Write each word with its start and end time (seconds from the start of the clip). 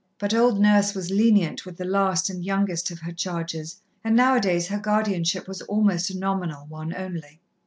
But 0.17 0.33
old 0.33 0.59
Nurse 0.59 0.95
was 0.95 1.11
lenient 1.11 1.63
with 1.63 1.77
the 1.77 1.85
last 1.85 2.27
and 2.27 2.43
youngest 2.43 2.89
of 2.89 3.01
her 3.01 3.11
charges, 3.11 3.79
and 4.03 4.15
now 4.15 4.37
a 4.37 4.41
days 4.41 4.65
her 4.69 4.79
guardianship 4.79 5.47
was 5.47 5.61
almost 5.61 6.09
a 6.09 6.17
nominal 6.17 6.65
one 6.65 6.91
only. 6.95 7.39